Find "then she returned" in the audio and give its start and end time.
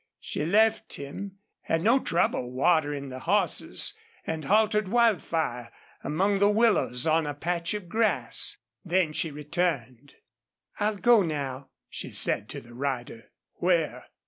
8.83-10.15